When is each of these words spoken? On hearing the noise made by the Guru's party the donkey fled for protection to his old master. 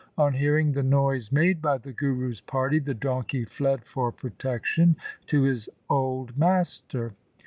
On 0.17 0.33
hearing 0.33 0.71
the 0.71 0.81
noise 0.81 1.31
made 1.31 1.61
by 1.61 1.77
the 1.77 1.93
Guru's 1.93 2.41
party 2.41 2.79
the 2.79 2.95
donkey 2.95 3.45
fled 3.45 3.85
for 3.85 4.11
protection 4.11 4.95
to 5.27 5.43
his 5.43 5.69
old 5.91 6.35
master. 6.35 7.13